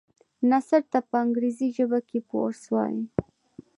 نثر 0.49 0.81
ته 0.91 0.99
په 1.09 1.15
انګريزي 1.23 1.67
ژبه 1.77 1.99
کي 2.07 2.19
Prose 2.27 2.63
وايي. 2.73 3.03